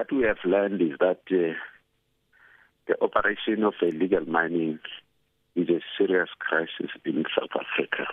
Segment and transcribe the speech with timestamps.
[0.00, 1.52] what we have learned is that uh,
[2.88, 4.78] the operation of illegal mining
[5.54, 8.06] is a serious crisis in South Africa.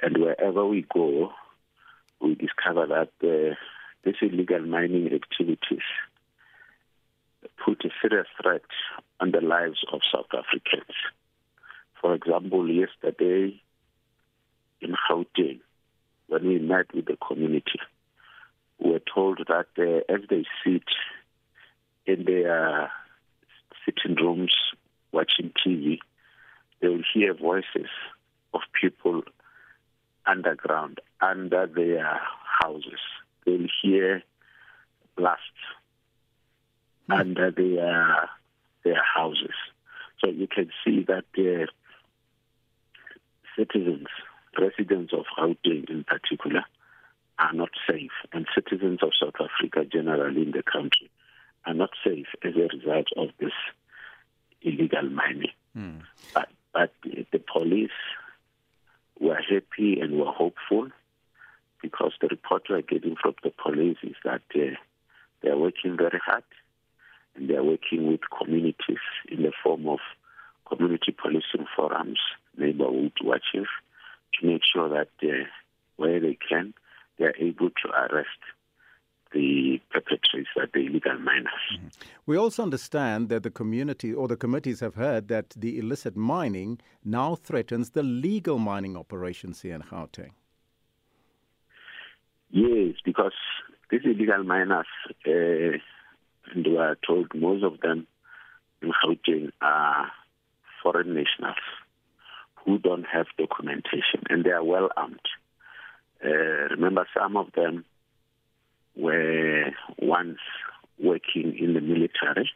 [0.00, 1.30] And wherever we go,
[2.22, 3.54] we discover that uh,
[4.02, 5.84] these illegal mining activities
[7.62, 8.64] put a serious threat
[9.20, 10.96] on the lives of South Africans.
[12.00, 13.60] For example, yesterday
[14.80, 15.60] in Gauteng,
[16.28, 17.78] when we met with the community,
[18.80, 20.84] were told that uh, as they sit
[22.06, 22.90] in their
[23.84, 24.54] sitting rooms
[25.12, 25.98] watching TV,
[26.80, 27.90] they will hear voices
[28.54, 29.22] of people
[30.26, 32.20] underground, under their
[32.62, 33.00] houses.
[33.44, 34.22] They will hear
[35.16, 35.44] blasts
[37.06, 37.12] hmm.
[37.12, 38.30] under their
[38.84, 39.54] their houses.
[40.20, 41.68] So you can see that the
[43.58, 44.06] citizens,
[44.58, 46.64] residents of Gauteng in particular,
[47.38, 48.46] are not safe, and
[48.80, 51.10] citizens of South Africa generally in the country
[51.66, 53.52] are not safe as a result of this
[54.62, 55.52] illegal mining.
[55.76, 56.02] Mm.
[56.34, 57.90] But, but the police
[59.18, 60.88] were happy and were hopeful
[61.82, 64.76] because the report we're getting from the police is that uh,
[65.42, 66.44] they're working very hard
[67.34, 69.98] and they're working with communities in the form of
[70.66, 72.18] community policing forums,
[72.56, 73.66] neighborhood watches,
[74.34, 75.44] to make sure that uh,
[75.96, 76.72] where they can,
[77.18, 78.28] they're able to arrest
[79.32, 81.52] the perpetrators, are the illegal miners.
[81.74, 81.86] Mm-hmm.
[82.26, 86.80] We also understand that the community or the committees have heard that the illicit mining
[87.04, 90.30] now threatens the legal mining operations here in Gauteng.
[92.50, 93.34] Yes, because
[93.90, 94.86] these illegal miners,
[95.26, 95.78] uh,
[96.52, 98.06] and we are told most of them
[98.82, 100.10] in Gauteng are
[100.82, 101.56] foreign nationals
[102.64, 105.20] who don't have documentation and they are well armed.
[106.24, 107.84] Uh, remember, some of them
[109.00, 110.38] were once
[111.02, 112.50] working in the military.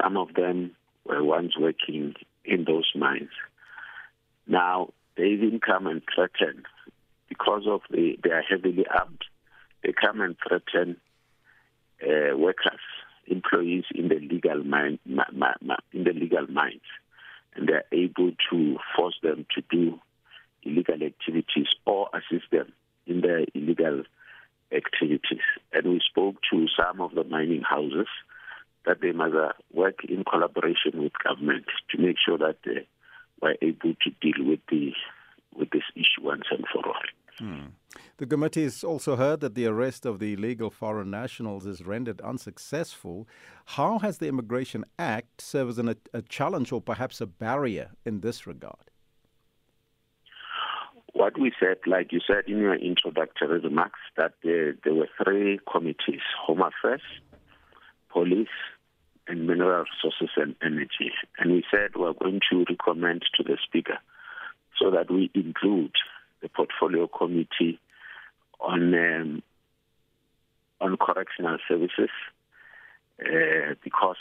[0.00, 3.30] Some of them were once working in those mines.
[4.46, 6.62] Now, they even come and threaten,
[7.28, 9.22] because of the, they are heavily armed,
[9.82, 10.96] they come and threaten
[12.02, 12.80] uh, workers,
[13.26, 16.80] employees in the legal mine, ma, ma, ma, in the legal mines,
[17.54, 19.98] and they are able to force them to do
[20.62, 22.72] illegal activities or assist them
[24.84, 25.44] activities.
[25.72, 28.08] And we spoke to some of the mining houses
[28.86, 32.86] that they must uh, work in collaboration with government to make sure that they
[33.42, 34.92] were able to deal with the
[35.56, 36.94] with this issue once and for all.
[37.38, 37.66] Hmm.
[38.18, 42.20] The committee has also heard that the arrest of the illegal foreign nationals is rendered
[42.20, 43.26] unsuccessful.
[43.64, 48.20] How has the Immigration Act served as an, a challenge or perhaps a barrier in
[48.20, 48.89] this regard?
[51.12, 55.58] What we said, like you said in your introductory remarks, that there, there were three
[55.70, 57.02] committees Home Affairs,
[58.12, 58.48] Police,
[59.26, 61.12] and Mineral Resources and Energy.
[61.38, 63.98] And we said we're going to recommend to the Speaker
[64.78, 65.92] so that we include
[66.42, 67.78] the Portfolio Committee
[68.60, 69.42] on um,
[70.80, 72.08] on correctional services
[73.20, 74.16] uh, because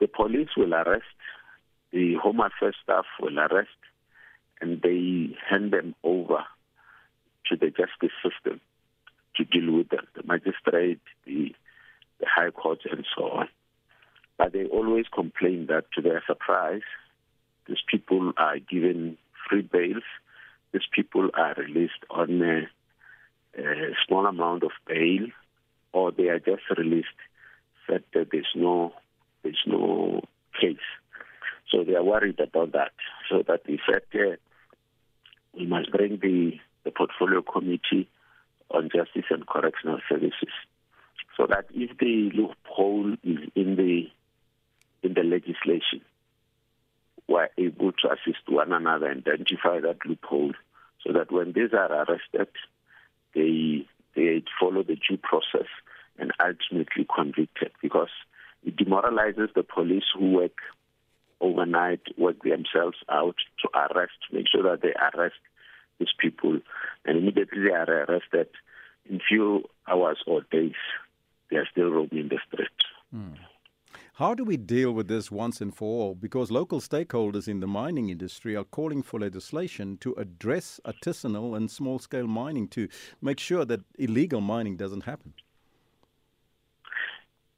[0.00, 1.04] the police will arrest,
[1.92, 3.68] the Home Affairs staff will arrest,
[4.60, 6.44] and they hand them over
[7.46, 8.60] to the justice system
[9.36, 11.54] to deal with them, the magistrate, the,
[12.20, 13.48] the high court, and so on.
[14.38, 16.82] But they always complain that, to their surprise,
[17.68, 19.18] these people are given
[19.48, 20.04] free bails.
[20.72, 25.26] These people are released on a, a small amount of bail,
[25.92, 27.08] or they are just released.
[27.88, 28.92] Said that there's no
[29.42, 30.22] there's no
[30.60, 30.76] case.
[31.70, 32.92] So they are worried about that.
[33.30, 34.36] So that said uh,
[35.56, 38.08] we must bring the, the portfolio committee
[38.70, 40.52] on justice and correctional services.
[41.36, 44.10] So that if the loophole is in the
[45.02, 46.00] in the legislation,
[47.28, 50.52] we're able to assist one another, and identify that loophole,
[51.04, 52.48] so that when these are arrested,
[53.34, 55.68] they they follow the due process
[56.18, 58.08] and ultimately convicted because
[58.64, 60.56] it demoralizes the police who work
[61.40, 65.36] overnight, work themselves out to arrest, make sure that they arrest
[65.98, 66.58] these people,
[67.04, 68.48] and immediately they are arrested.
[69.08, 70.74] In few hours or days,
[71.50, 72.72] they are still roaming the streets.
[73.14, 73.36] Mm.
[74.14, 76.14] How do we deal with this once and for all?
[76.14, 81.70] Because local stakeholders in the mining industry are calling for legislation to address artisanal and
[81.70, 82.88] small scale mining to
[83.20, 85.34] make sure that illegal mining doesn't happen.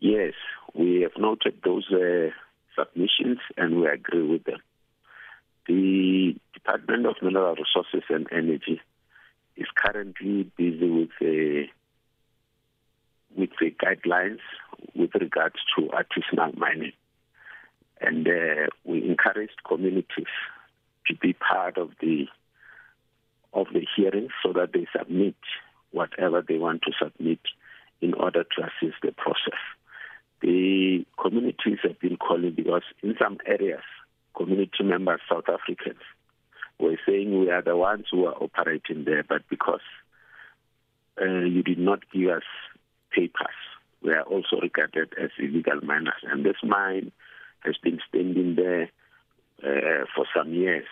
[0.01, 0.35] Yes,
[0.75, 2.31] we have noted those uh,
[2.79, 4.61] submissions and we agree with them.
[5.67, 8.81] The Department of Mineral Resources and Energy
[9.57, 11.71] is currently busy with uh,
[13.37, 14.41] with the guidelines
[14.95, 16.93] with regards to artisanal mining.
[18.01, 20.33] And uh, we encouraged communities
[21.07, 22.27] to be part of the
[23.53, 25.37] of the hearing so that they submit
[25.91, 27.41] whatever they want to submit
[28.01, 29.59] in order to assist the process.
[30.41, 33.83] The communities have been calling because in some areas,
[34.37, 36.01] community members, South Africans,
[36.79, 39.81] were saying we are the ones who are operating there, but because
[41.21, 42.43] uh, you did not give us
[43.11, 43.49] papers,
[44.03, 46.23] we are also regarded as illegal miners.
[46.23, 47.11] And this mine
[47.61, 48.91] has been standing there
[49.63, 50.87] uh, for some years.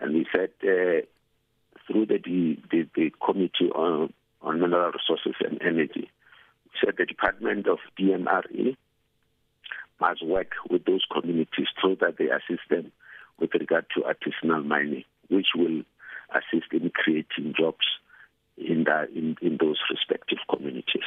[0.00, 1.06] And we said uh,
[1.86, 2.18] through the,
[2.70, 4.12] the, the Committee on,
[4.42, 6.10] on Mineral Resources and Energy,
[6.84, 8.76] said the Department of DMRE
[10.00, 12.92] must work with those communities so that they assist them
[13.38, 15.82] with regard to artisanal mining, which will
[16.30, 17.86] assist in creating jobs
[18.56, 21.02] in, the, in, in those respective communities.